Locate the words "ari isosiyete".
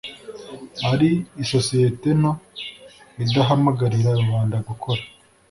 0.91-2.09